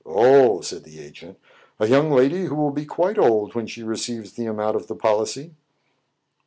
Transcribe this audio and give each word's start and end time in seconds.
Oh!" 0.03 0.61
said 0.61 0.83
the 0.83 0.99
agent," 0.99 1.37
a 1.79 1.85
young 1.87 2.11
lady 2.11 2.45
who 2.45 2.55
will 2.55 2.71
be 2.71 2.87
quite 2.87 3.19
old 3.19 3.53
when 3.53 3.67
she 3.67 3.83
receives 3.83 4.33
the 4.33 4.47
amount 4.47 4.75
of 4.75 4.87
the 4.87 4.95
policy." 4.95 5.53